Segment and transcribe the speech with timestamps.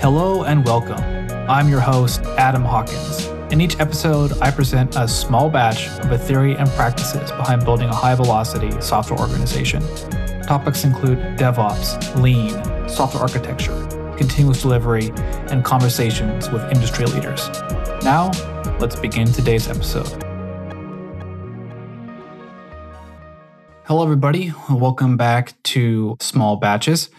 [0.00, 1.00] Hello and welcome.
[1.50, 3.26] I'm your host, Adam Hawkins.
[3.52, 7.88] In each episode, I present a small batch of the theory and practices behind building
[7.88, 9.82] a high velocity software organization.
[10.44, 12.52] Topics include DevOps, lean,
[12.88, 13.74] software architecture,
[14.16, 15.10] continuous delivery,
[15.50, 17.48] and conversations with industry leaders.
[18.04, 18.30] Now,
[18.78, 20.06] let's begin today's episode.
[23.84, 24.52] Hello, everybody.
[24.70, 27.10] Welcome back to Small Batches.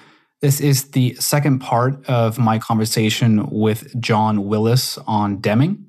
[0.42, 5.86] This is the second part of my conversation with John Willis on Deming.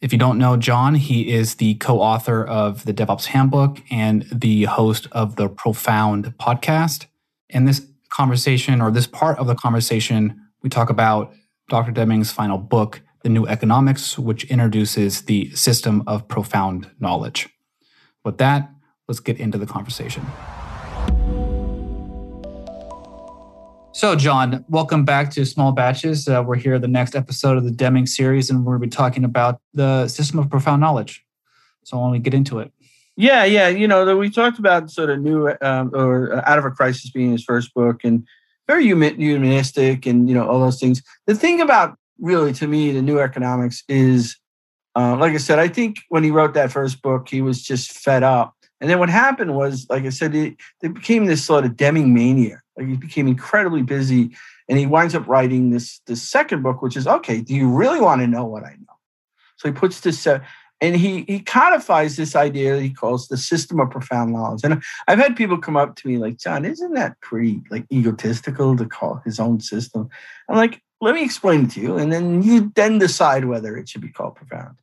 [0.00, 4.24] If you don't know John, he is the co author of the DevOps Handbook and
[4.30, 7.06] the host of the Profound podcast.
[7.48, 11.32] In this conversation, or this part of the conversation, we talk about
[11.68, 11.90] Dr.
[11.90, 17.48] Deming's final book, The New Economics, which introduces the system of profound knowledge.
[18.24, 18.70] With that,
[19.08, 20.24] let's get into the conversation.
[23.94, 26.26] So, John, welcome back to Small Batches.
[26.26, 28.96] Uh, we're here the next episode of the Deming series, and we're going to be
[28.96, 31.22] talking about the system of profound knowledge.
[31.84, 32.72] So, I want get into it.
[33.16, 33.68] Yeah, yeah.
[33.68, 37.10] You know, we talked about sort of new um, or uh, out of a crisis
[37.10, 38.26] being his first book, and
[38.66, 41.02] very humanistic, and you know all those things.
[41.26, 44.38] The thing about really, to me, the new economics is,
[44.96, 47.92] uh, like I said, I think when he wrote that first book, he was just
[47.92, 48.54] fed up.
[48.82, 52.60] And then what happened was, like I said, it, became this sort of Deming mania
[52.76, 54.34] like he became incredibly busy,
[54.68, 57.40] and he winds up writing this this second book, which is okay.
[57.40, 58.96] Do you really want to know what I know?
[59.56, 60.26] So he puts this.
[60.26, 60.40] Uh,
[60.80, 64.62] and he he codifies this idea he calls the system of profound knowledge.
[64.64, 68.76] And I've had people come up to me like, John, isn't that pretty like egotistical
[68.76, 70.08] to call his own system?
[70.48, 73.88] I'm like, let me explain it to you, and then you then decide whether it
[73.88, 74.76] should be called profound.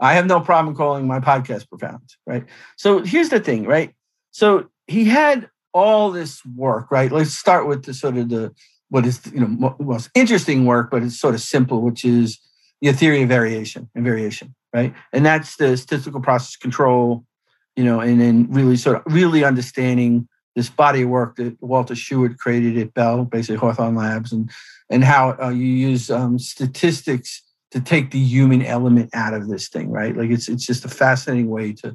[0.00, 2.44] I have no problem calling my podcast profound, right?
[2.76, 3.94] So here's the thing, right?
[4.30, 7.10] So he had all this work, right?
[7.10, 8.54] Let's start with the sort of the
[8.88, 12.38] what is you know most interesting work, but it's sort of simple, which is
[12.80, 14.94] the theory of variation and variation, right?
[15.12, 17.24] And that's the statistical process control,
[17.74, 21.94] you know, and then really sort of really understanding this body of work that Walter
[21.94, 24.50] Shewhart created at Bell, basically Hawthorne Labs, and
[24.90, 27.42] and how uh, you use um, statistics
[27.76, 30.16] to take the human element out of this thing, right?
[30.16, 31.94] Like it's it's just a fascinating way to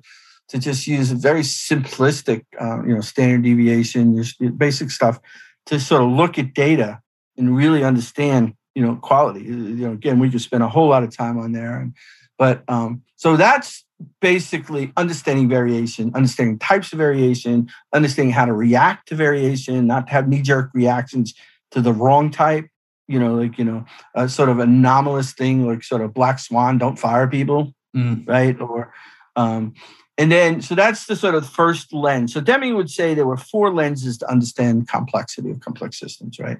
[0.49, 5.19] to just use a very simplistic, uh, you know, standard deviation, your basic stuff,
[5.65, 7.01] to sort of look at data
[7.35, 9.41] and really understand, you know, quality.
[9.45, 11.95] You know, again, we could spend a whole lot of time on there, and
[12.37, 13.83] but um, so that's
[14.19, 20.13] basically understanding variation, understanding types of variation, understanding how to react to variation, not to
[20.13, 21.33] have knee-jerk reactions
[21.71, 22.67] to the wrong type.
[23.11, 23.85] You know, like you know,
[24.15, 28.27] a sort of anomalous thing, like sort of black swan, don't fire people, mm.
[28.27, 28.59] right?
[28.59, 28.93] Or
[29.35, 29.73] um,
[30.17, 32.33] and then, so that's the sort of first lens.
[32.33, 36.59] So Deming would say there were four lenses to understand complexity of complex systems, right?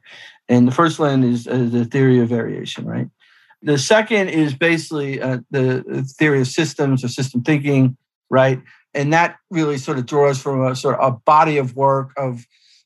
[0.50, 3.08] And the first lens is uh, the theory of variation, right?
[3.62, 7.98] The second is basically uh, the theory of systems or system thinking,
[8.32, 8.60] right?
[8.96, 12.46] And that really sort of draws from a sort of a body of work of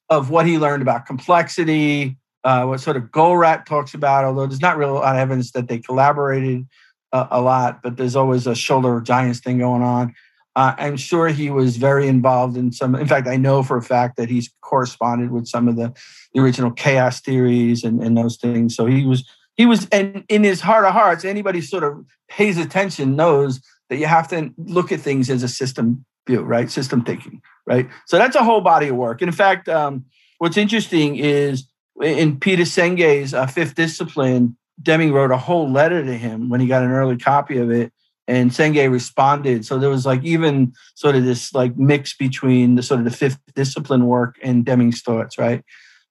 [0.09, 2.15] of what he learned about complexity,
[2.45, 5.51] uh, what sort of Goldratt talks about, although there's not really a lot of evidence
[5.51, 6.65] that they collaborated
[7.11, 10.13] uh, a lot, but there's always a shoulder of giants thing going on.
[10.55, 12.95] Uh, I'm sure he was very involved in some.
[12.95, 15.93] In fact, I know for a fact that he's corresponded with some of the,
[16.33, 18.75] the original chaos theories and, and those things.
[18.75, 22.57] So he was he was, and in his heart of hearts, anybody sort of pays
[22.57, 26.69] attention knows that you have to look at things as a system view, right?
[26.69, 27.89] System thinking, right?
[28.05, 29.21] So that's a whole body of work.
[29.21, 30.05] And in fact, um,
[30.39, 31.65] what's interesting is
[32.01, 36.67] in Peter Senge's uh, Fifth Discipline, Deming wrote a whole letter to him when he
[36.67, 37.93] got an early copy of it
[38.27, 39.65] and Senge responded.
[39.65, 43.11] So there was like even sort of this like mix between the sort of the
[43.11, 45.63] fifth discipline work and Deming's thoughts, right?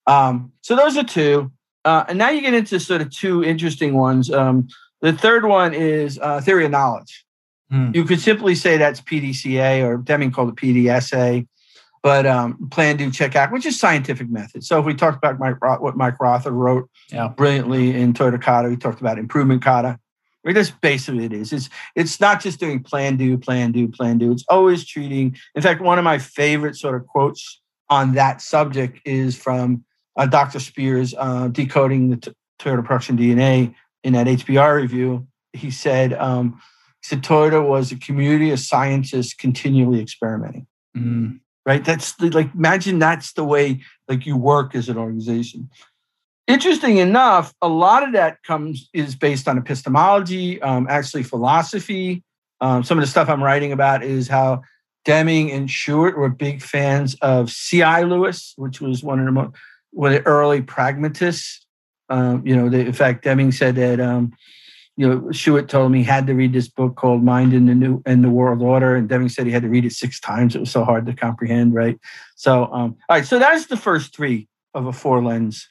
[0.06, 1.52] Um, so those are two.
[1.84, 4.30] Uh, and now you get into sort of two interesting ones.
[4.30, 4.68] Um,
[5.00, 7.24] the third one is uh, theory of knowledge.
[7.70, 7.90] Hmm.
[7.92, 11.46] You could simply say that's PDCA or Deming called it PDSA,
[12.04, 14.62] but um, plan, do, check, act, which is scientific method.
[14.62, 17.28] So if we talked about Mike, what Mike Rother wrote yeah.
[17.28, 19.98] brilliantly in Toyota Kata, we talked about improvement kata.
[20.44, 21.54] Right, that's basically it is.
[21.54, 24.30] It's it's not just doing plan do, plan do, plan do.
[24.30, 25.34] It's always treating.
[25.54, 29.86] In fact, one of my favorite sort of quotes on that subject is from
[30.18, 30.60] uh, Dr.
[30.60, 35.26] Spears uh, decoding the t- Toyota production DNA in that HBR review.
[35.54, 36.60] He said, um,
[37.00, 40.66] he said Toyota was a community of scientists continually experimenting.
[40.94, 41.40] Mm.
[41.66, 41.84] Right.
[41.84, 45.70] That's the, like imagine that's the way like you work as an organization
[46.46, 52.22] interesting enough, a lot of that comes is based on epistemology, um, actually philosophy.
[52.60, 54.62] Um, some of the stuff I'm writing about is how
[55.04, 58.02] Deming and Shewhart were big fans of C.I.
[58.02, 59.54] Lewis, which was one of the, most,
[59.90, 61.66] one of the early pragmatists.
[62.08, 64.32] Um, you know, in fact, Deming said that um,
[64.96, 67.74] you know, Shewhart told me he had to read this book called Mind in the
[67.74, 70.54] New and the World Order, and Deming said he had to read it six times.
[70.54, 71.98] It was so hard to comprehend, right?
[72.36, 75.68] So, um, all right, so that's the first three of a four lens.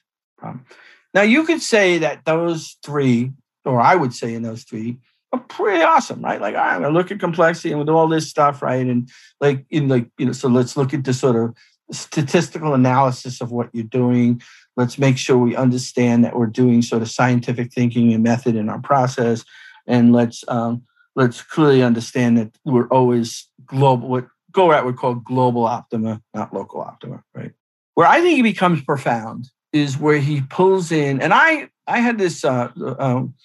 [1.14, 3.32] Now, you could say that those three,
[3.64, 4.98] or I would say in those three,
[5.32, 6.42] are pretty awesome, right?
[6.42, 8.86] Like, I'm gonna look at complexity and with all this stuff, right?
[8.86, 9.10] And
[9.40, 11.56] like, in like, you know, so let's look at the sort of
[11.92, 14.42] statistical analysis of what you're doing
[14.76, 18.70] Let's make sure we understand that we're doing sort of scientific thinking and method in
[18.70, 19.44] our process,
[19.88, 20.84] and let's um,
[21.16, 24.08] let's clearly understand that we're always global.
[24.08, 27.52] What Goldratt would call global optima, not local optima, right?
[27.96, 32.18] Where I think he becomes profound is where he pulls in, and I I had
[32.18, 32.44] this.
[32.44, 33.36] Uh, um,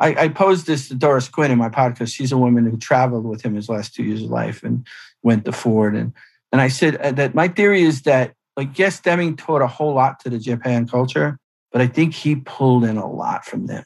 [0.00, 2.14] I, I, posed this to Doris Quinn in my podcast.
[2.14, 4.86] She's a woman who traveled with him his last two years of life and
[5.24, 5.96] went to Ford.
[5.96, 6.12] And
[6.52, 9.94] and I said uh, that my theory is that like yes, Deming taught a whole
[9.94, 11.38] lot to the Japan culture,
[11.70, 13.84] but I think he pulled in a lot from them.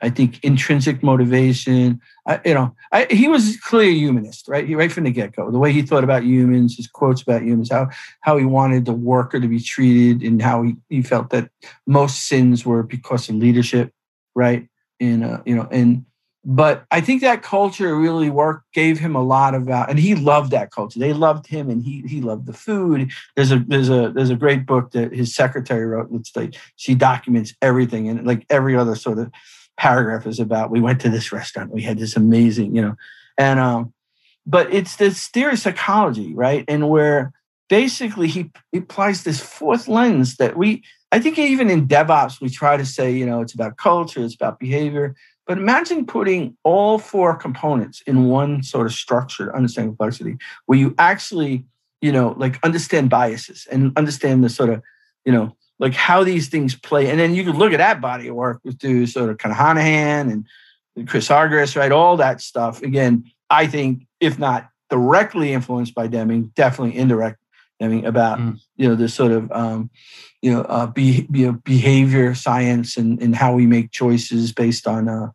[0.00, 2.00] I think intrinsic motivation.
[2.24, 4.68] I, you know, I, he was clearly a humanist, right?
[4.68, 5.50] He right from the get go.
[5.50, 7.88] The way he thought about humans, his quotes about humans, how
[8.20, 11.50] how he wanted the worker to be treated, and how he, he felt that
[11.84, 13.92] most sins were because of leadership,
[14.36, 14.68] right?
[15.00, 16.06] And uh, you know, and
[16.44, 20.14] but I think that culture really worked, gave him a lot of, uh, and he
[20.14, 20.98] loved that culture.
[20.98, 23.10] They loved him, and he he loved the food.
[23.34, 26.08] There's a there's a there's a great book that his secretary wrote.
[26.12, 29.30] It's like she documents everything, and like every other sort of
[29.78, 30.70] paragraph is about.
[30.70, 31.72] We went to this restaurant.
[31.72, 32.96] We had this amazing, you know,
[33.38, 33.94] and um,
[34.46, 36.64] but it's this theory of psychology, right?
[36.68, 37.32] And where
[37.70, 40.82] basically he, he applies this fourth lens that we.
[41.10, 44.34] I think even in DevOps we try to say, you know, it's about culture, it's
[44.34, 45.14] about behavior
[45.46, 50.36] but imagine putting all four components in one sort of structure to understand complexity,
[50.66, 51.64] where you actually,
[52.00, 54.82] you know, like understand biases and understand the sort of,
[55.24, 57.10] you know, like how these things play.
[57.10, 60.30] And then you could look at that body of work with do sort of Honohan
[60.30, 61.92] and Chris Argyris, right?
[61.92, 62.82] All that stuff.
[62.82, 67.38] Again, I think if not directly influenced by Deming, definitely indirect
[67.80, 68.60] Deming about, mm.
[68.76, 69.90] you know, this sort of um,
[70.44, 74.86] you know, uh, be, you know, behavior science and, and how we make choices based
[74.86, 75.30] on, uh,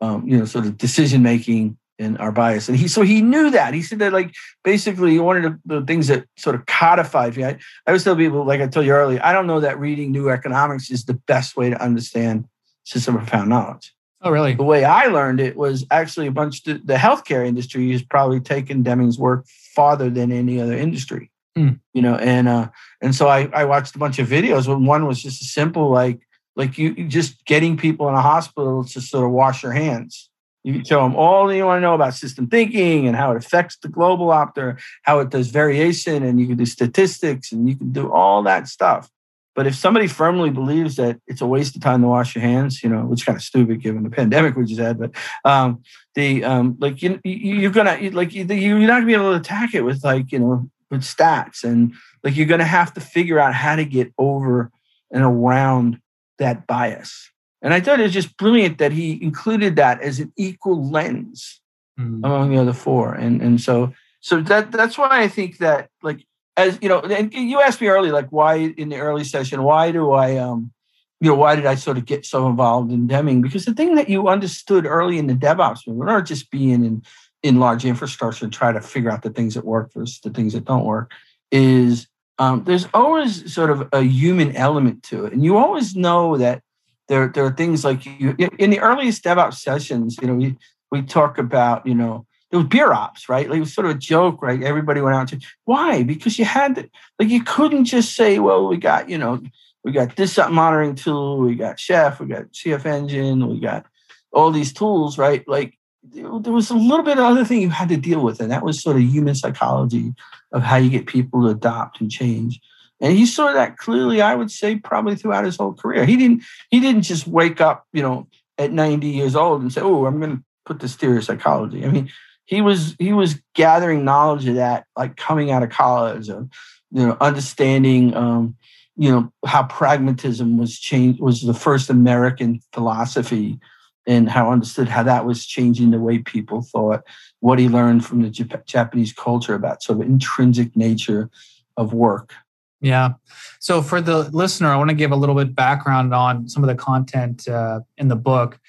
[0.00, 2.68] um, you know, sort of decision making and our bias.
[2.68, 3.74] And he, so he knew that.
[3.74, 4.32] He said that, like,
[4.62, 7.44] basically, one of the, the things that sort of codified me.
[7.44, 7.58] I, I
[7.88, 10.88] always tell people, like I told you earlier, I don't know that reading new economics
[10.88, 12.46] is the best way to understand
[12.84, 13.92] system of profound knowledge.
[14.22, 14.54] Oh, really?
[14.54, 16.62] The way I learned it was actually a bunch.
[16.62, 21.32] The, the healthcare industry has probably taken Deming's work farther than any other industry.
[21.56, 21.78] Mm.
[21.92, 22.68] You know, and uh,
[23.00, 24.66] and so I, I watched a bunch of videos.
[24.66, 26.20] When one was just a simple like
[26.56, 30.30] like you just getting people in a hospital to sort of wash your hands.
[30.64, 33.76] You show them all you want to know about system thinking and how it affects
[33.76, 37.92] the global opter, how it does variation, and you can do statistics and you can
[37.92, 39.10] do all that stuff.
[39.54, 42.82] But if somebody firmly believes that it's a waste of time to wash your hands,
[42.82, 45.12] you know, which is kind of stupid given the pandemic we just had, but
[45.44, 45.82] um,
[46.14, 49.82] the um, like you, you're gonna like you're not gonna be able to attack it
[49.82, 51.62] with like you know with stats.
[51.64, 54.70] And like you're going to have to figure out how to get over
[55.12, 56.00] and around
[56.38, 57.30] that bias.
[57.62, 61.60] And i thought it was just brilliant that he included that as an equal lens
[61.98, 62.20] mm.
[62.24, 63.14] among the other four.
[63.14, 66.24] And and so so that that's why i think that like
[66.56, 69.92] as you know and you asked me early like why in the early session why
[69.92, 70.72] do i um
[71.20, 73.40] you know why did i sort of get so involved in deming?
[73.40, 77.02] Because the thing that you understood early in the devops movement not just being in
[77.44, 80.64] in large infrastructure try to figure out the things that work versus the things that
[80.64, 81.12] don't work
[81.52, 82.08] is
[82.38, 85.34] um, there's always sort of a human element to it.
[85.34, 86.62] And you always know that
[87.06, 90.56] there, there are things like you in the earliest DevOps sessions, you know, we,
[90.90, 93.48] we talk about, you know, it was beer ops, right?
[93.48, 94.62] Like it was sort of a joke, right?
[94.62, 96.02] Everybody went out to why?
[96.02, 99.42] Because you had to, like you couldn't just say, well, we got, you know,
[99.84, 103.84] we got this monitoring tool, we got Chef, we got CFEngine, we got
[104.32, 105.46] all these tools, right?
[105.46, 105.78] Like
[106.12, 108.64] there was a little bit of other thing you had to deal with, and that
[108.64, 110.14] was sort of human psychology
[110.52, 112.60] of how you get people to adopt and change.
[113.00, 116.04] And he saw that clearly, I would say, probably throughout his whole career.
[116.04, 119.80] He didn't he didn't just wake up, you know, at 90 years old and say,
[119.80, 122.10] "Oh, I'm going to put this theory of psychology." I mean,
[122.44, 126.48] he was he was gathering knowledge of that, like coming out of college, of
[126.92, 128.56] you know, understanding, um,
[128.96, 133.58] you know, how pragmatism was changed was the first American philosophy
[134.06, 137.02] and how understood how that was changing the way people thought,
[137.40, 141.30] what he learned from the Jap- Japanese culture about sort of intrinsic nature
[141.76, 142.34] of work.
[142.80, 143.14] Yeah.
[143.60, 146.68] So for the listener, I want to give a little bit background on some of
[146.68, 148.60] the content uh, in the book,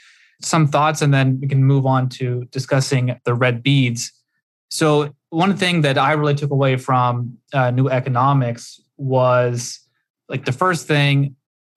[0.42, 4.14] some thoughts, and then we can move on to discussing the red beads.
[4.70, 9.82] So one thing that I really took away from uh, New Economics was
[10.30, 11.36] like the first thing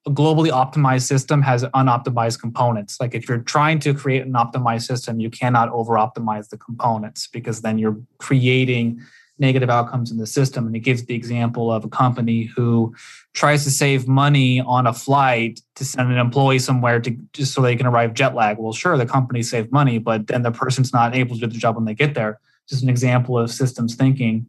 [0.09, 2.97] a globally optimized system has unoptimized components.
[2.99, 7.27] Like if you're trying to create an optimized system, you cannot over optimize the components
[7.27, 9.03] because then you're creating
[9.39, 10.67] negative outcomes in the system.
[10.67, 12.95] And it gives the example of a company who
[13.35, 17.61] tries to save money on a flight to send an employee somewhere to just so
[17.61, 18.57] they can arrive jet lag.
[18.59, 21.59] Well, sure, the company saved money, but then the person's not able to do the
[21.59, 22.41] job when they get there.
[22.67, 24.47] Just an example of systems thinking.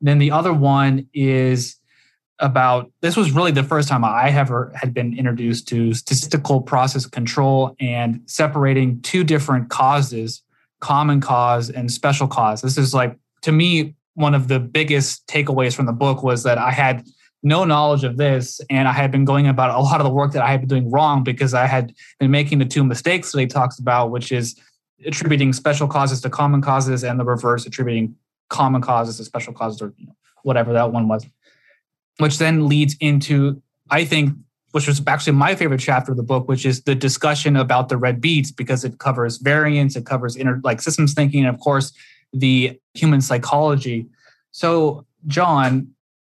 [0.00, 1.77] And then the other one is
[2.40, 7.06] about this was really the first time I ever had been introduced to statistical process
[7.06, 10.42] control and separating two different causes,
[10.80, 12.62] common cause and special cause.
[12.62, 16.58] This is like to me one of the biggest takeaways from the book was that
[16.58, 17.06] I had
[17.42, 20.32] no knowledge of this and I had been going about a lot of the work
[20.32, 23.40] that I had been doing wrong because I had been making the two mistakes that
[23.40, 24.60] he talks about, which is
[25.06, 28.16] attributing special causes to common causes and the reverse attributing
[28.48, 31.24] common causes to special causes or you know, whatever that one was
[32.18, 33.60] which then leads into,
[33.90, 34.34] I think,
[34.72, 37.96] which was actually my favorite chapter of the book, which is the discussion about the
[37.96, 41.92] red beads because it covers variance, it covers inner like systems thinking, and of course
[42.32, 44.06] the human psychology.
[44.50, 45.88] So, John,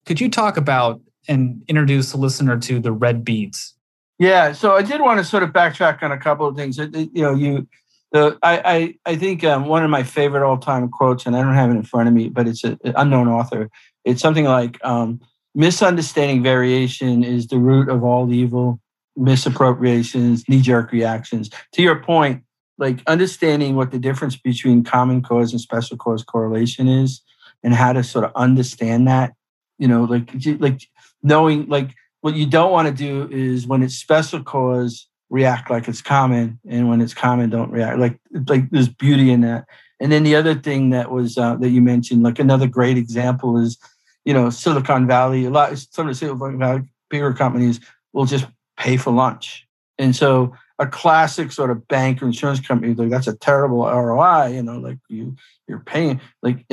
[0.05, 3.73] could you talk about and introduce the listener to the red beads?
[4.19, 6.77] Yeah, so I did want to sort of backtrack on a couple of things.
[6.77, 7.67] You know, you,
[8.11, 8.61] the I
[9.05, 11.69] I, I think um, one of my favorite all time quotes, and I don't have
[11.69, 13.69] it in front of me, but it's an unknown author.
[14.03, 14.77] It's something like.
[14.83, 15.21] Um,
[15.55, 18.79] misunderstanding variation is the root of all evil,
[19.17, 21.49] misappropriations, knee jerk reactions.
[21.73, 22.43] To your point,
[22.77, 27.21] like understanding what the difference between common cause and special cause correlation is
[27.63, 29.33] and how to sort of understand that,
[29.79, 30.81] you know, like, like
[31.23, 35.87] knowing, like, what you don't want to do is when it's special cause, react like
[35.87, 37.99] it's common, and when it's common, don't react.
[37.99, 39.65] Like, like there's beauty in that.
[39.99, 43.57] And then the other thing that was uh, that you mentioned, like another great example
[43.57, 43.77] is
[44.25, 47.79] you know, Silicon Valley, a lot some of the Silicon Valley bigger companies
[48.11, 49.65] will just pay for lunch.
[49.97, 54.47] And so a classic sort of bank or insurance company, like that's a terrible ROI,
[54.47, 55.35] you know, like you
[55.67, 56.65] you're paying like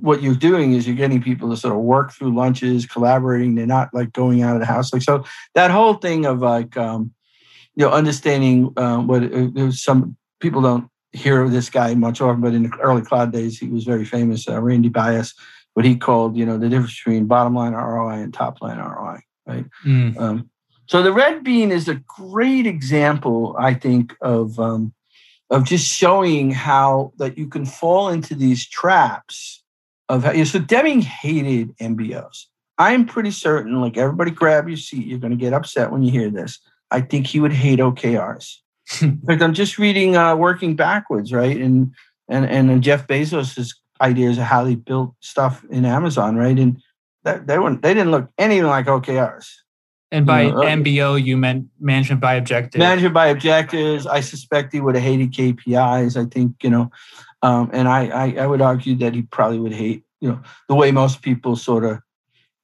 [0.00, 3.54] what you're doing is you're getting people to sort of work through lunches, collaborating.
[3.54, 4.92] They're not like going out of the house.
[4.92, 7.12] Like so that whole thing of like um,
[7.76, 12.40] you know understanding um, what uh, some people don't hear of this guy much often,
[12.40, 14.48] but in the early cloud days he was very famous.
[14.48, 15.32] Uh, Randy Bias
[15.78, 19.20] what he called, you know, the difference between bottom line ROI and top line ROI,
[19.46, 19.64] right?
[19.86, 20.20] Mm.
[20.20, 20.50] Um,
[20.86, 24.92] so the red bean is a great example, I think, of um,
[25.50, 29.62] of just showing how that you can fall into these traps
[30.08, 30.32] of how.
[30.32, 32.46] You know, so Deming hated MBOs.
[32.76, 35.06] I'm pretty certain, like everybody, grab your seat.
[35.06, 36.58] You're going to get upset when you hear this.
[36.90, 38.56] I think he would hate OKRs.
[39.00, 41.56] In fact, I'm just reading uh, Working Backwards, right?
[41.56, 41.94] And
[42.28, 46.58] and and Jeff Bezos is ideas of how they built stuff in Amazon, right?
[46.58, 46.80] And
[47.24, 49.48] that they weren't they didn't look anything like OKRs.
[50.10, 52.78] And by you know, MBO, you meant management by objectives.
[52.78, 54.06] Management by objectives.
[54.06, 56.16] I suspect he would have hated KPIs.
[56.16, 56.90] I think you know,
[57.42, 60.74] um, and I, I, I would argue that he probably would hate you know the
[60.74, 62.00] way most people sort of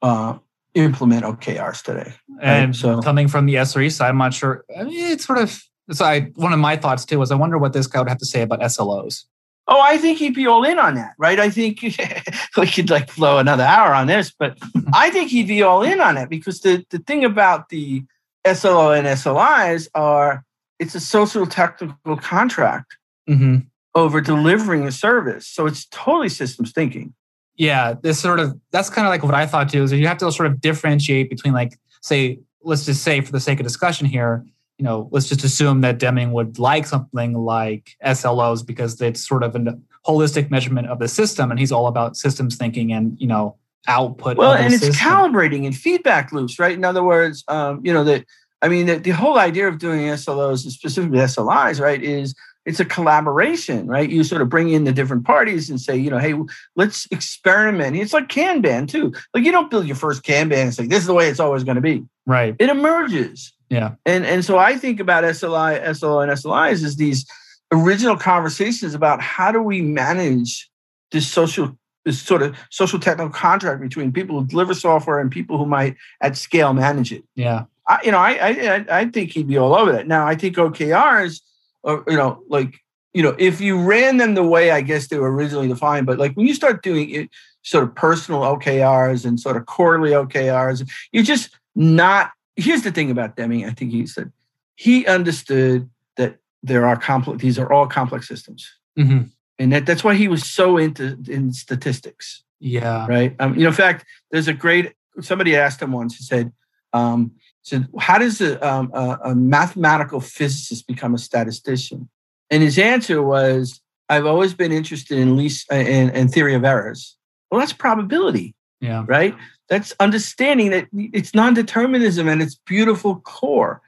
[0.00, 0.38] uh,
[0.74, 2.14] implement OKRs today.
[2.40, 2.74] And right?
[2.74, 4.64] so coming from the SRE side, I'm not sure.
[4.76, 6.04] I mean, it's sort of so.
[6.04, 8.26] I one of my thoughts too was I wonder what this guy would have to
[8.26, 9.24] say about SLOs.
[9.66, 11.40] Oh, I think he'd be all in on that, right?
[11.40, 11.80] I think
[12.56, 14.58] we could like flow another hour on this, but
[14.94, 18.04] I think he'd be all in on it because the, the thing about the
[18.52, 20.44] SLO and SLIs are
[20.78, 22.96] it's a social technical contract
[23.28, 23.58] mm-hmm.
[23.94, 25.46] over delivering a service.
[25.46, 27.14] So it's totally systems thinking.
[27.56, 30.18] Yeah, this sort of that's kind of like what I thought too, is you have
[30.18, 34.06] to sort of differentiate between like, say, let's just say for the sake of discussion
[34.06, 34.44] here,
[34.78, 39.42] you know, let's just assume that Deming would like something like SLOs because it's sort
[39.42, 43.26] of a holistic measurement of the system, and he's all about systems thinking and you
[43.26, 44.36] know output.
[44.36, 45.08] Well, and it's system.
[45.08, 46.72] calibrating and feedback loops, right?
[46.72, 48.24] In other words, um, you know that
[48.62, 52.34] I mean the, the whole idea of doing SLOs, and specifically SLIs, right, is
[52.66, 54.08] it's a collaboration, right?
[54.08, 56.34] You sort of bring in the different parties and say, you know, hey,
[56.76, 57.96] let's experiment.
[57.96, 59.12] It's like Kanban too.
[59.34, 61.62] Like you don't build your first Kanban and say, this is the way it's always
[61.62, 62.04] going to be.
[62.26, 62.56] Right.
[62.58, 63.52] It emerges.
[63.74, 63.94] Yeah.
[64.06, 67.26] And and so I think about SLI, SLO, and SLIs as these
[67.72, 70.70] original conversations about how do we manage
[71.10, 75.58] this social this sort of social technical contract between people who deliver software and people
[75.58, 77.24] who might at scale manage it.
[77.34, 77.64] Yeah.
[77.88, 80.06] I, you know, I, I I think he'd be all over that.
[80.06, 81.40] Now I think OKRs,
[81.84, 82.80] are, you know, like
[83.12, 86.18] you know, if you ran them the way I guess they were originally defined, but
[86.18, 87.30] like when you start doing it,
[87.62, 93.10] sort of personal OKRs and sort of quarterly OKRs, you're just not here's the thing
[93.10, 93.64] about Deming.
[93.64, 94.32] I think he said
[94.76, 97.42] he understood that there are complex.
[97.42, 99.24] These are all complex systems, mm-hmm.
[99.58, 102.44] and that, that's why he was so into in statistics.
[102.64, 103.06] Yeah.
[103.06, 103.36] Right.
[103.40, 104.94] Um, you know, in fact, there's a great.
[105.20, 106.16] Somebody asked him once.
[106.16, 106.50] He said,
[106.94, 107.32] um,
[107.62, 112.08] So how does a, um, a, a mathematical physicist become a statistician?
[112.50, 117.16] And his answer was, I've always been interested in least in, in theory of errors.
[117.50, 118.54] Well, that's probability.
[118.80, 119.04] Yeah.
[119.06, 119.34] Right.
[119.68, 123.80] That's understanding that it's non-determinism and its beautiful core.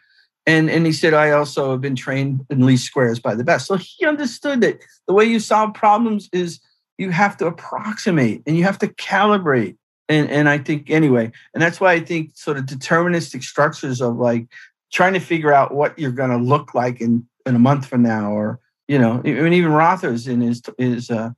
[0.46, 3.66] And and he said, I also have been trained in least squares by the best.
[3.66, 6.60] So he understood that the way you solve problems is
[6.98, 9.76] you have to approximate and you have to calibrate.
[10.08, 14.16] And and I think anyway, and that's why I think sort of deterministic structures of
[14.16, 14.46] like
[14.92, 18.02] trying to figure out what you're going to look like in in a month from
[18.02, 21.30] now, or you know, I mean, even Rother's in his his uh,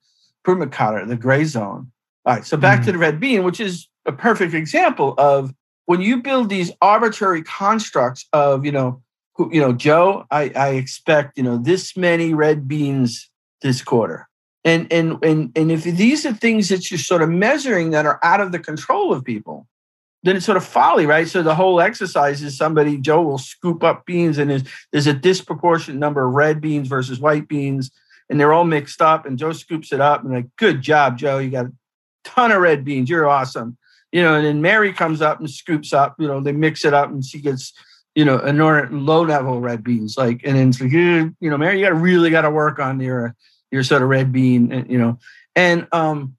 [0.45, 1.91] the gray zone.
[2.25, 2.87] All right, so back mm-hmm.
[2.87, 5.55] to the red bean, which is a perfect example of
[5.87, 9.03] when you build these arbitrary constructs of you know,
[9.35, 13.31] who, you know, Joe, I, I expect you know this many red beans
[13.63, 14.29] this quarter,
[14.65, 18.19] and and and and if these are things that you're sort of measuring that are
[18.25, 19.69] out of the control of people,
[20.25, 21.29] then it's sort of folly, right?
[21.29, 25.15] So the whole exercise is somebody, Joe will scoop up beans and there's, there's a
[25.15, 27.91] disproportionate number of red beans versus white beans,
[28.29, 29.27] and they're all mixed up.
[29.27, 31.39] And Joe scoops it up and like, good job, Joe.
[31.39, 31.73] You got a
[32.25, 33.09] ton of red beans.
[33.09, 33.79] You're awesome.
[34.13, 36.95] You know, and then Mary comes up and scoops up, you know, they mix it
[36.95, 37.73] up and she gets,
[38.15, 40.17] you know, enormous low level red beans.
[40.17, 42.79] Like, and then it's like, you know, Mary, you got to really got to work
[42.79, 43.35] on your,
[43.71, 45.19] your sort of red bean, you know,
[45.55, 46.37] and, um,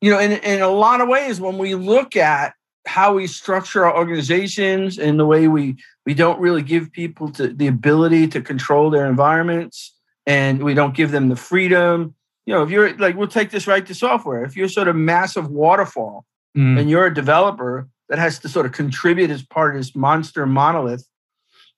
[0.00, 2.54] you know, in, in a lot of ways, when we look at
[2.86, 7.48] how we structure our organizations and the way we we don't really give people to,
[7.48, 9.94] the ability to control their environments
[10.26, 12.14] and we don't give them the freedom
[12.46, 14.96] you know if you're like we'll take this right to software if you're sort of
[14.96, 16.24] massive waterfall
[16.56, 16.78] mm.
[16.78, 20.46] and you're a developer that has to sort of contribute as part of this monster
[20.46, 21.06] monolith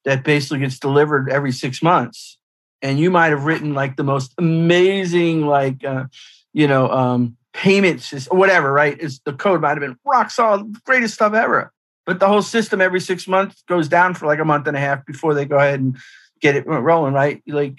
[0.05, 2.39] that basically gets delivered every six months
[2.83, 6.05] and you might have written like the most amazing like uh,
[6.53, 8.99] you know um, payments or whatever, right?
[8.99, 11.73] Is the code might have been rock solid, greatest stuff ever.
[12.05, 14.81] But the whole system every six months goes down for like a month and a
[14.81, 15.97] half before they go ahead and
[16.41, 17.41] get it rolling, right?
[17.47, 17.79] Like,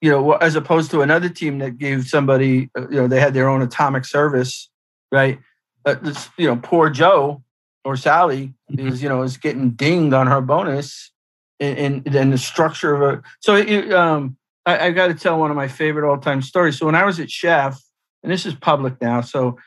[0.00, 3.32] you know, as opposed to another team that gave somebody, uh, you know, they had
[3.32, 4.68] their own atomic service,
[5.12, 5.38] right?
[5.84, 7.42] But this, you know, poor Joe
[7.84, 8.88] or Sally mm-hmm.
[8.88, 11.12] is, you know, is getting dinged on her bonus,
[11.60, 13.22] and then the structure of a.
[13.40, 16.78] So, it, um, I, I got to tell one of my favorite all-time stories.
[16.78, 17.80] So when I was at Chef,
[18.24, 19.20] and this is public now.
[19.20, 19.58] So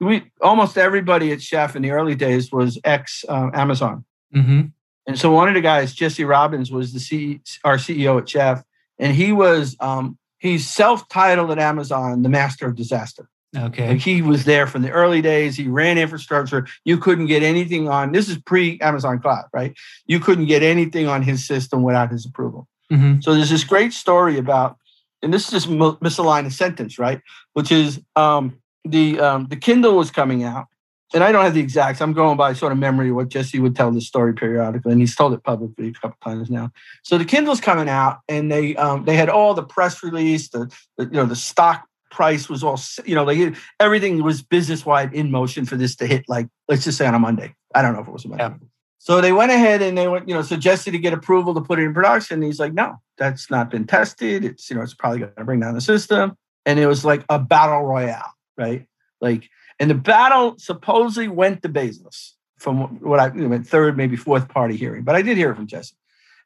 [0.00, 4.04] we almost everybody at Chef in the early days was ex uh, Amazon.
[4.34, 4.62] Mm-hmm.
[5.06, 8.62] And so one of the guys, Jesse Robbins, was the C- our CEO at Chef,
[8.98, 13.28] and he was um, he's self-titled at Amazon, the master of disaster.
[13.56, 13.88] Okay.
[13.88, 15.56] Like he was there from the early days.
[15.56, 16.66] He ran infrastructure.
[16.84, 18.12] You couldn't get anything on.
[18.12, 19.74] This is pre Amazon Cloud, right?
[20.06, 22.66] You couldn't get anything on his system without his approval.
[22.92, 23.20] Mm-hmm.
[23.20, 24.76] So there's this great story about
[25.24, 27.20] and this is just misaligned sentence, right?
[27.54, 30.66] Which is um, the um, the Kindle was coming out,
[31.14, 32.00] and I don't have the exacts.
[32.00, 35.16] I'm going by sort of memory what Jesse would tell the story periodically, and he's
[35.16, 36.70] told it publicly a couple times now.
[37.02, 40.70] So the Kindle's coming out, and they um, they had all the press release, the,
[40.98, 45.12] the you know the stock price was all you know like everything was business wide
[45.12, 47.54] in motion for this to hit like let's just say on a Monday.
[47.74, 48.44] I don't know if it was a Monday.
[48.44, 48.68] Yeah.
[49.04, 51.78] So they went ahead and they went, you know, suggested to get approval to put
[51.78, 52.40] it in production.
[52.40, 54.46] he's like, no, that's not been tested.
[54.46, 56.38] It's, you know, it's probably going to bring down the system.
[56.64, 58.86] And it was like a battle royale, right?
[59.20, 64.16] Like, and the battle supposedly went to Bezos from what I you know, third, maybe
[64.16, 65.96] fourth party hearing, but I did hear it from Jesse.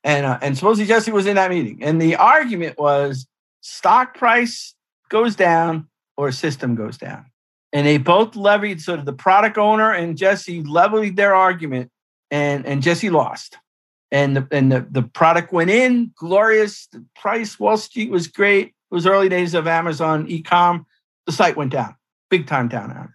[0.03, 1.85] And, uh, and supposedly Jesse was in that meeting.
[1.85, 3.29] And the argument was
[3.61, 4.75] stock price
[5.09, 7.27] goes down or system goes down.
[7.73, 11.91] And they both levied, sort of the product owner and Jesse levied their argument
[12.31, 13.57] and and Jesse lost.
[14.11, 16.87] And the and the, the product went in, glorious.
[16.87, 18.69] The price, Wall Street was great.
[18.69, 20.87] It was early days of Amazon e-com.
[21.27, 21.95] The site went down,
[22.31, 23.13] big time down.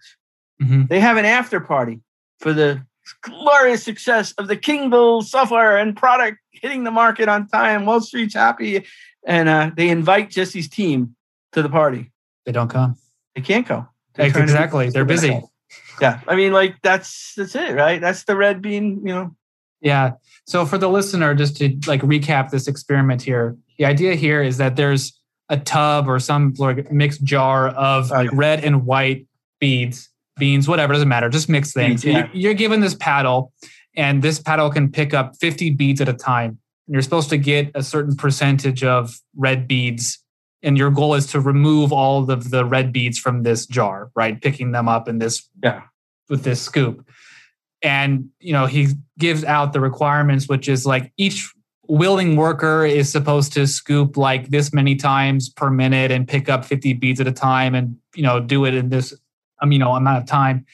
[0.62, 0.84] Mm-hmm.
[0.86, 2.00] They have an after party
[2.38, 2.86] for the
[3.22, 7.86] glorious success of the Kindle software and product hitting the market on time.
[7.86, 8.86] Wall Street's happy,
[9.26, 11.16] and uh, they invite Jesse's team
[11.54, 12.12] to the party.
[12.44, 12.96] They don't come.
[13.34, 13.88] They can't go.
[14.14, 14.90] They're exactly.
[14.90, 15.40] They're busy
[16.00, 19.34] yeah i mean like that's that's it right that's the red bean you know
[19.80, 20.12] yeah
[20.46, 24.56] so for the listener just to like recap this experiment here the idea here is
[24.56, 29.26] that there's a tub or some like mixed jar of oh, red and white
[29.60, 32.28] beads beans whatever doesn't matter just mix things yeah.
[32.32, 33.52] you're given this paddle
[33.96, 37.38] and this paddle can pick up 50 beads at a time and you're supposed to
[37.38, 40.23] get a certain percentage of red beads
[40.64, 44.40] and your goal is to remove all of the red beads from this jar, right?
[44.40, 45.82] Picking them up in this yeah
[46.28, 47.06] with this scoop.
[47.82, 51.52] And you know, he gives out the requirements, which is like each
[51.86, 56.64] willing worker is supposed to scoop like this many times per minute and pick up
[56.64, 59.12] 50 beads at a time and you know do it in this
[59.60, 60.64] um, you know amount of time.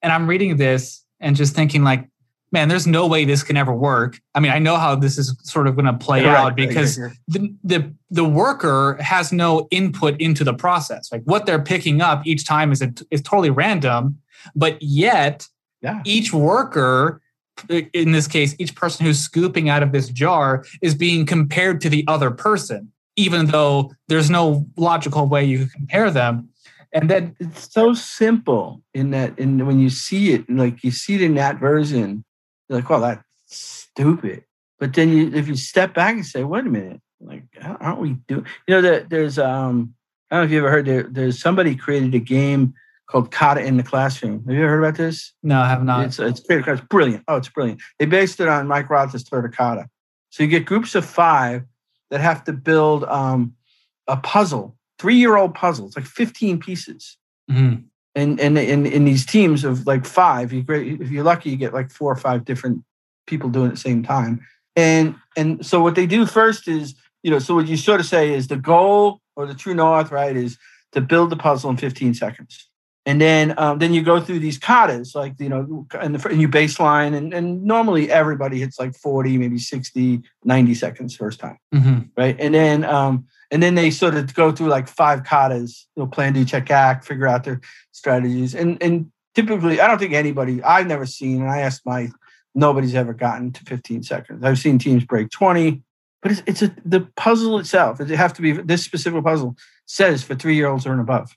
[0.00, 2.08] And I'm reading this and just thinking like
[2.52, 4.18] man, there's no way this can ever work.
[4.34, 6.96] I mean, I know how this is sort of going to play right, out because
[7.28, 11.10] the, the the worker has no input into the process.
[11.12, 14.18] Like what they're picking up each time is a, is totally random,
[14.54, 15.46] but yet
[15.80, 16.02] yeah.
[16.04, 17.20] each worker
[17.68, 21.88] in this case, each person who's scooping out of this jar is being compared to
[21.88, 26.48] the other person, even though there's no logical way you could compare them.
[26.92, 31.14] And then it's so simple in that, and when you see it, like you see
[31.14, 32.24] it in that version,
[32.70, 34.44] you're like, well, that's stupid.
[34.78, 38.12] But then you, if you step back and say, wait a minute, like, aren't we
[38.28, 39.94] doing, you know, that there's, um,
[40.30, 42.74] I don't know if you ever heard there, there's somebody created a game
[43.08, 44.44] called Kata in the Classroom.
[44.46, 45.32] Have you ever heard about this?
[45.42, 46.06] No, I have not.
[46.06, 47.24] It's, it's, it's brilliant.
[47.26, 47.80] Oh, it's brilliant.
[47.98, 49.88] They based it on Mike Roth's Third Kata.
[50.30, 51.64] So you get groups of five
[52.10, 53.56] that have to build um,
[54.06, 55.88] a puzzle, three-year-old puzzle.
[55.88, 57.18] It's like 15 pieces.
[57.50, 61.50] Mm-hmm and and in in these teams of like five, you great if you're lucky,
[61.50, 62.82] you get like four or five different
[63.26, 64.44] people doing it at the same time.
[64.76, 68.06] And and so what they do first is, you know, so what you sort of
[68.06, 70.58] say is the goal or the true north, right, is
[70.92, 72.68] to build the puzzle in 15 seconds.
[73.06, 76.40] And then um, then you go through these katas, like you know, and, the, and
[76.40, 81.58] you baseline, and, and normally everybody hits like 40, maybe 60, 90 seconds first time,
[81.74, 82.00] mm-hmm.
[82.16, 82.36] right?
[82.38, 86.06] And then um, and then they sort of go through like five katas, you know,
[86.06, 87.60] plan, do, check, act, figure out their
[87.92, 88.54] strategies.
[88.54, 92.10] And and typically, I don't think anybody I've never seen, and I asked my
[92.54, 94.44] nobody's ever gotten to 15 seconds.
[94.44, 95.82] I've seen teams break 20,
[96.22, 98.00] but it's it's a the puzzle itself.
[98.00, 101.36] It have to be this specific puzzle says for three year olds or above.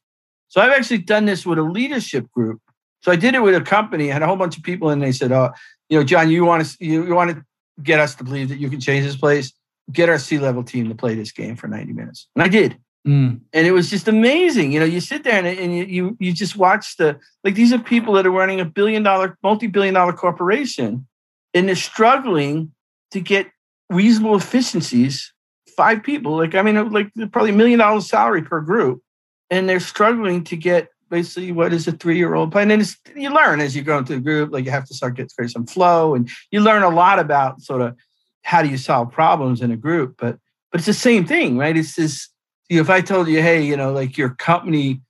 [0.49, 2.62] So I've actually done this with a leadership group.
[3.02, 5.02] So I did it with a company, I had a whole bunch of people, and
[5.02, 5.52] they said, "Oh,
[5.89, 7.43] you know, John, you want to you, you want to
[7.82, 9.52] get us to believe that you can change this place."
[9.91, 12.28] Get our C level team to play this game for 90 minutes.
[12.36, 12.78] And I did.
[13.08, 13.41] Mm.
[13.52, 14.72] And it was just amazing.
[14.72, 17.74] You know, you sit there and, and you, you, you just watch the, like, these
[17.74, 21.06] are people that are running a billion dollar, multi billion dollar corporation
[21.54, 22.72] and they're struggling
[23.12, 23.52] to get
[23.89, 25.34] reasonable efficiencies.
[25.76, 29.02] Five people, like, I mean, like probably a million dollars salary per group.
[29.50, 32.72] And they're struggling to get basically what is a three year old plan.
[32.72, 35.30] And you learn as you go into the group, like, you have to start getting
[35.36, 37.96] create some flow and you learn a lot about sort of
[38.44, 40.16] how do you solve problems in a group?
[40.18, 40.38] But
[40.72, 41.76] but it's the same thing, right?
[41.76, 42.30] It's this.
[42.70, 45.02] You know, if I told you, hey, you know, like your company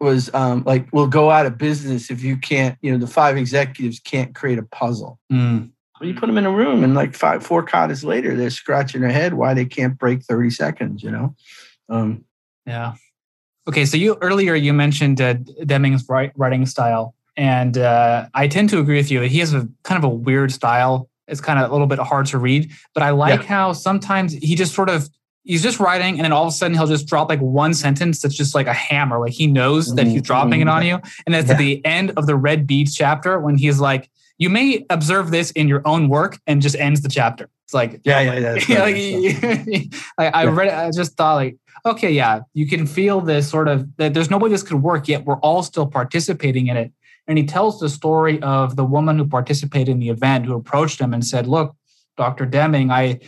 [0.00, 3.36] was um, like will go out of business if you can't, you know, the five
[3.36, 5.18] executives can't create a puzzle.
[5.32, 5.70] Mm.
[5.98, 9.00] Well, you put them in a room, and like five, four quarters later, they're scratching
[9.00, 11.02] their head why they can't break thirty seconds.
[11.02, 11.34] You know.
[11.88, 12.24] Um,
[12.66, 12.94] yeah.
[13.68, 18.78] Okay, so you earlier you mentioned uh, Deming's writing style, and uh, I tend to
[18.78, 19.20] agree with you.
[19.20, 21.98] That he has a kind of a weird style it's kind of a little bit
[21.98, 22.70] hard to read.
[22.94, 23.46] But I like yeah.
[23.46, 25.08] how sometimes he just sort of
[25.46, 28.20] he's just writing and then all of a sudden he'll just drop like one sentence
[28.20, 29.18] that's just like a hammer.
[29.20, 31.04] Like he knows that he's dropping it on mm-hmm.
[31.04, 31.10] you.
[31.24, 31.52] And that's yeah.
[31.54, 35.52] at the end of the red beads chapter when he's like, you may observe this
[35.52, 37.48] in your own work and just ends the chapter.
[37.64, 38.78] It's like, yeah, yeah, yeah.
[39.68, 40.74] like, I, I read it.
[40.74, 44.38] I just thought like, okay, yeah, you can feel this sort of that there's no
[44.38, 45.24] way this could work yet.
[45.24, 46.92] We're all still participating in it.
[47.28, 51.00] And he tells the story of the woman who participated in the event who approached
[51.00, 51.74] him and said, Look,
[52.16, 52.46] Dr.
[52.46, 53.20] Deming, I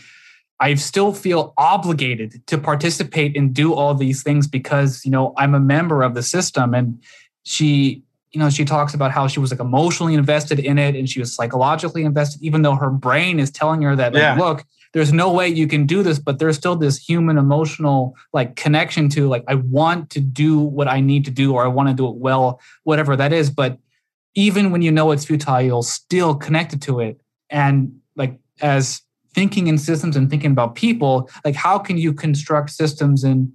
[0.59, 5.55] I still feel obligated to participate and do all these things because, you know, I'm
[5.55, 6.73] a member of the system.
[6.73, 7.01] And
[7.43, 11.09] she, you know, she talks about how she was like emotionally invested in it and
[11.09, 14.31] she was psychologically invested, even though her brain is telling her that, yeah.
[14.31, 18.15] like, look, there's no way you can do this, but there's still this human emotional
[18.33, 21.67] like connection to like, I want to do what I need to do or I
[21.67, 23.49] want to do it well, whatever that is.
[23.49, 23.77] But
[24.35, 27.19] even when you know it's futile, you'll still connected to it.
[27.49, 29.01] And like as
[29.33, 33.51] thinking in systems and thinking about people, like how can you construct systems and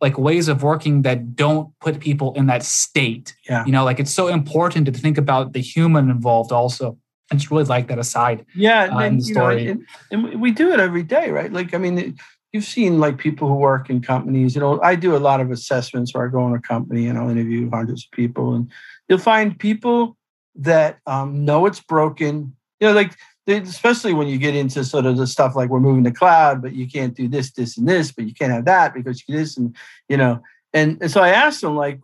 [0.00, 3.34] like ways of working that don't put people in that state?
[3.48, 3.64] Yeah.
[3.66, 6.98] You know, like it's so important to think about the human involved also.
[7.30, 8.46] I just really like that aside.
[8.54, 11.52] Yeah, uh, and, you know, and, and, we do it every day, right?
[11.52, 12.16] Like, I mean,
[12.52, 14.54] you've seen like people who work in companies.
[14.54, 17.18] You know, I do a lot of assessments where I go in a company and
[17.18, 18.70] I'll interview hundreds of people, and
[19.08, 20.16] you'll find people
[20.56, 22.54] that um, know it's broken.
[22.80, 23.16] You know, like
[23.46, 26.74] especially when you get into sort of the stuff like we're moving to cloud, but
[26.74, 29.56] you can't do this, this, and this, but you can't have that because you this,
[29.56, 29.74] and
[30.08, 30.42] you know.
[30.72, 32.00] And, and so I asked them like,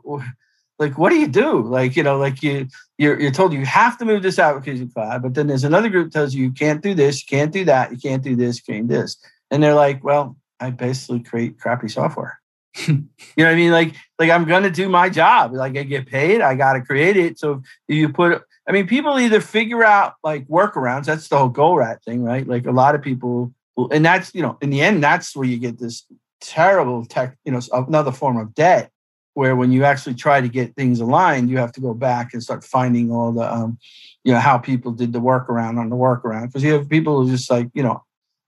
[0.78, 1.62] like what do you do?
[1.62, 5.22] Like you know, like you you're, you're told you have to move this application cloud,
[5.22, 7.90] but then there's another group tells you you can't do this, you can't do that,
[7.90, 9.16] you can't do this, you can't do this,
[9.50, 12.41] and they're like, well, I basically create crappy software.
[12.87, 12.94] you
[13.37, 13.72] know what I mean?
[13.72, 15.52] Like, like I'm gonna do my job.
[15.52, 17.38] Like I get paid, I gotta create it.
[17.38, 22.02] So you put I mean, people either figure out like workarounds, that's the whole Goldratt
[22.04, 22.46] thing, right?
[22.46, 23.52] Like a lot of people
[23.90, 26.04] and that's you know, in the end, that's where you get this
[26.40, 28.90] terrible tech, you know, another form of debt
[29.35, 32.42] where when you actually try to get things aligned, you have to go back and
[32.42, 33.78] start finding all the, um,
[34.24, 36.46] you know, how people did the workaround on the workaround.
[36.46, 38.02] Because you have people who just like, you know,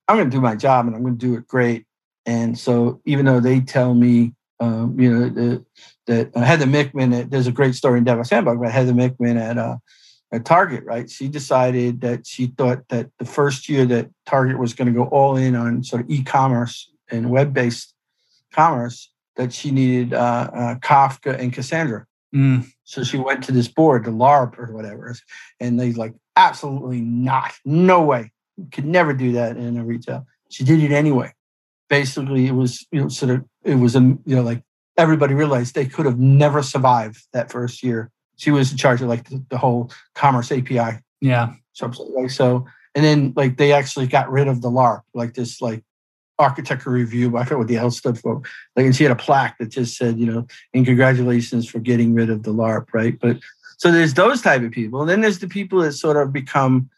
[0.09, 1.87] I'm to do my job and I'm to do it great.
[2.27, 5.65] And so even though they tell me, um, you know, the,
[6.07, 9.59] that uh, Heather Mickman, there's a great story in DevOps Handbook about Heather Mickman at,
[9.59, 9.77] uh,
[10.33, 11.11] at Target, right?
[11.11, 15.05] She decided that she thought that the first year that Target was going to go
[15.05, 17.95] all in on sort of e-commerce and web-based
[18.53, 22.07] commerce, that she needed uh, uh, Kafka and Cassandra.
[22.35, 22.67] Mm.
[22.85, 25.15] So she went to this board, the LARP or whatever,
[25.61, 30.27] and they like absolutely not, no way, you could never do that in a retail.
[30.51, 31.33] She did it anyway.
[31.89, 34.63] Basically, it was you know sort of it was a you know like
[34.97, 38.11] everybody realized they could have never survived that first year.
[38.37, 41.01] She was in charge of like the, the whole commerce API.
[41.21, 41.55] Yeah.
[41.73, 45.61] So, like, so and then like they actually got rid of the LARP, like this
[45.61, 45.83] like
[46.39, 47.37] architecture review.
[47.37, 48.43] I forget what the L stood for.
[48.77, 52.15] Like, and she had a plaque that just said, you know, and congratulations for getting
[52.15, 53.19] rid of the LARP, right?
[53.19, 53.39] But
[53.79, 55.01] so there's those type of people.
[55.01, 56.89] And then there's the people that sort of become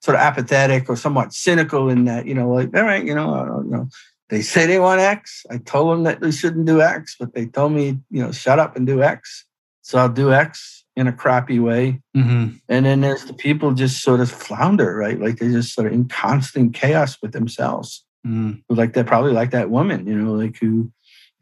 [0.00, 3.32] sort of apathetic or somewhat cynical in that, you know, like, all right, you know,
[3.34, 3.88] I don't know.
[4.32, 5.44] They say they want X.
[5.50, 8.58] I told them that they shouldn't do X, but they told me, you know, shut
[8.58, 9.44] up and do X.
[9.82, 12.00] So I'll do X in a crappy way.
[12.16, 12.56] Mm-hmm.
[12.66, 15.20] And then there's the people just sort of flounder, right?
[15.20, 18.06] Like they're just sort of in constant chaos with themselves.
[18.26, 18.62] Mm.
[18.70, 20.90] Like that, probably like that woman, you know, like who,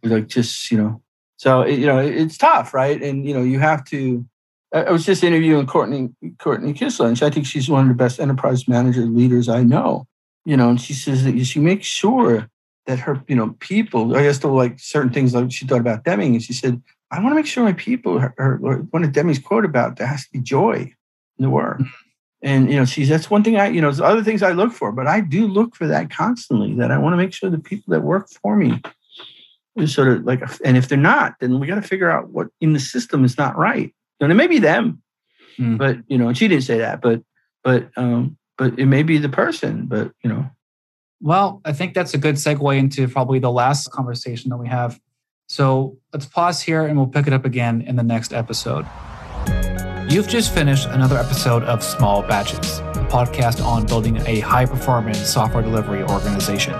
[0.02, 1.00] who like just, you know,
[1.36, 3.00] so it, you know, it, it's tough, right?
[3.00, 4.26] And you know, you have to.
[4.74, 7.88] I I was just interviewing Courtney Courtney Kissler, and she, I think she's one of
[7.88, 10.08] the best enterprise manager leaders I know.
[10.44, 12.50] You know, and she says that she makes sure
[12.90, 14.16] that her, you know, people.
[14.16, 17.20] I guess to like certain things like she thought about Deming, and she said, "I
[17.20, 18.56] want to make sure my people." Her, her,
[18.90, 20.92] one of Deming's quote about there has to be joy
[21.38, 21.80] in the work.
[22.42, 24.72] And you know, she's that's one thing I, you know, there's other things I look
[24.72, 26.74] for, but I do look for that constantly.
[26.74, 28.82] That I want to make sure the people that work for me
[29.76, 32.48] is sort of like, and if they're not, then we got to figure out what
[32.60, 33.94] in the system is not right.
[34.20, 35.02] And it may be them,
[35.58, 35.76] Mm.
[35.78, 37.22] but you know, and she didn't say that, but
[37.62, 40.50] but um, but it may be the person, but you know,
[41.20, 44.98] Well, I think that's a good segue into probably the last conversation that we have.
[45.48, 48.86] So let's pause here and we'll pick it up again in the next episode.
[50.08, 55.18] You've just finished another episode of Small Batches, a podcast on building a high performance
[55.18, 56.74] software delivery organization.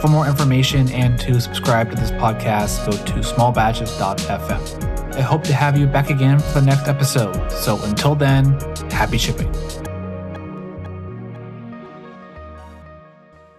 [0.00, 5.14] For more information and to subscribe to this podcast, go to smallbatches.fm.
[5.14, 7.52] I hope to have you back again for the next episode.
[7.52, 8.58] So until then,
[8.90, 9.52] happy shipping.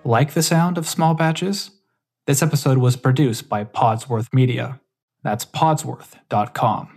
[0.05, 1.71] Like the sound of small batches?
[2.27, 4.81] This episode was produced by Podsworth Media.
[5.23, 6.92] That's podsworth.com.